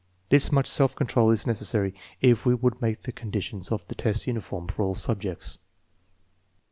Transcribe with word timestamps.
This 0.29 0.51
much 0.51 0.65
self 0.65 0.95
control 0.95 1.29
is 1.29 1.45
necessary 1.45 1.93
if 2.21 2.43
we 2.43 2.55
would 2.55 2.81
make 2.81 3.03
the 3.03 3.11
conditions 3.11 3.71
of 3.71 3.85
the 3.87 3.93
test 3.93 4.25
uniform 4.25 4.67
for 4.67 4.83
all 4.83 4.95
subjects. 4.95 5.59